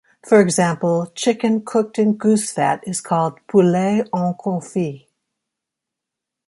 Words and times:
For 0.25 0.41
example, 0.41 1.11
chicken 1.13 1.61
cooked 1.63 1.99
in 1.99 2.13
goose 2.13 2.51
fat 2.51 2.83
is 2.87 3.01
called 3.01 3.37
"poulet 3.47 4.09
en 4.11 4.33
confit". 4.33 5.05